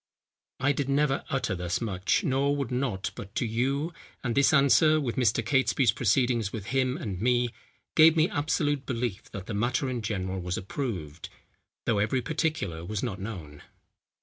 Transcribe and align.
I 0.59 0.71
did 0.71 0.89
never 0.89 1.23
utter 1.29 1.53
thus 1.53 1.79
much, 1.79 2.23
nor 2.23 2.55
would 2.55 2.71
not 2.71 3.11
but 3.13 3.35
to 3.35 3.45
you; 3.45 3.93
and 4.23 4.33
this 4.33 4.51
answer, 4.51 4.99
with 4.99 5.15
Mr. 5.15 5.45
Catesby's 5.45 5.91
proceedings 5.91 6.51
with 6.51 6.65
him 6.73 6.97
and 6.97 7.21
me, 7.21 7.49
gave 7.95 8.17
me 8.17 8.27
absolute 8.27 8.87
belief 8.87 9.29
that 9.29 9.45
the 9.45 9.53
matter 9.53 9.91
in 9.91 10.01
general 10.01 10.41
was 10.41 10.57
approved, 10.57 11.29
though 11.85 11.99
every 11.99 12.23
particular 12.23 12.83
was 12.83 13.03
not 13.03 13.19
known." 13.19 13.61